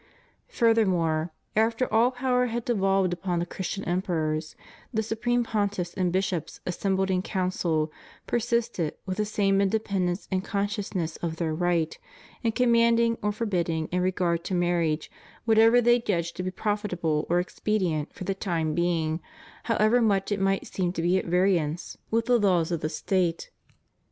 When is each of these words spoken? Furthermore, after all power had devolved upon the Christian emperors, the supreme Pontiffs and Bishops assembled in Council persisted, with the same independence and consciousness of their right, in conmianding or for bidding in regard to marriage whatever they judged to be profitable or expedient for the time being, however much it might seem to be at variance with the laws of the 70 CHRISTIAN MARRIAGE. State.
Furthermore, 0.47 1.31
after 1.55 1.85
all 1.93 2.09
power 2.09 2.47
had 2.47 2.65
devolved 2.65 3.13
upon 3.13 3.37
the 3.37 3.45
Christian 3.45 3.83
emperors, 3.85 4.55
the 4.91 5.03
supreme 5.03 5.43
Pontiffs 5.43 5.93
and 5.93 6.11
Bishops 6.11 6.59
assembled 6.65 7.11
in 7.11 7.21
Council 7.21 7.91
persisted, 8.25 8.95
with 9.05 9.17
the 9.17 9.25
same 9.27 9.61
independence 9.61 10.27
and 10.31 10.43
consciousness 10.43 11.17
of 11.17 11.35
their 11.35 11.53
right, 11.53 11.99
in 12.41 12.51
conmianding 12.51 13.19
or 13.21 13.31
for 13.31 13.45
bidding 13.45 13.89
in 13.91 14.01
regard 14.01 14.43
to 14.45 14.55
marriage 14.55 15.11
whatever 15.45 15.79
they 15.79 15.99
judged 15.99 16.35
to 16.37 16.41
be 16.41 16.49
profitable 16.49 17.27
or 17.29 17.39
expedient 17.39 18.11
for 18.11 18.23
the 18.23 18.33
time 18.33 18.73
being, 18.73 19.19
however 19.65 20.01
much 20.01 20.31
it 20.31 20.41
might 20.41 20.65
seem 20.65 20.91
to 20.93 21.03
be 21.03 21.19
at 21.19 21.25
variance 21.25 21.95
with 22.09 22.25
the 22.25 22.39
laws 22.39 22.71
of 22.71 22.81
the 22.81 22.89
70 22.89 23.03
CHRISTIAN 23.03 23.19
MARRIAGE. 23.21 23.41
State. 23.43 23.49